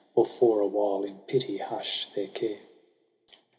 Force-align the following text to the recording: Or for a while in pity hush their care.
Or 0.15 0.25
for 0.25 0.61
a 0.61 0.65
while 0.65 1.03
in 1.03 1.19
pity 1.27 1.57
hush 1.57 2.07
their 2.15 2.25
care. 2.29 2.57